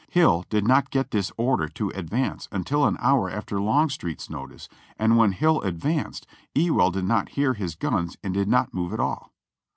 Hill 0.09 0.45
did 0.49 0.67
not 0.67 0.89
get 0.89 1.11
this 1.11 1.31
order 1.37 1.67
to 1.69 1.89
advance 1.91 2.49
until 2.51 2.87
an 2.87 2.97
hour 3.01 3.29
after 3.29 3.61
Longstreet's 3.61 4.31
notice, 4.31 4.67
and 4.97 5.15
when 5.15 5.31
Hill 5.31 5.61
advanced, 5.61 6.25
Ewell 6.55 6.89
did 6.89 7.05
not 7.05 7.29
hear 7.37 7.53
his 7.53 7.75
guns 7.75 8.17
and 8.23 8.33
did 8.33 8.47
not 8.47 8.73
move 8.73 8.93
at 8.93 8.99
all. 8.99 9.31